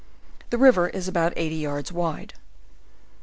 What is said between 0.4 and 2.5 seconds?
The river is about 80 yards wide.